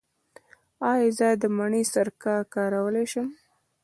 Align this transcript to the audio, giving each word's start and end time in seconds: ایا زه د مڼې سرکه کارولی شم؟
ایا 0.91 1.09
زه 1.17 1.27
د 1.41 1.43
مڼې 1.57 1.83
سرکه 1.93 2.33
کارولی 2.53 3.05
شم؟ 3.11 3.27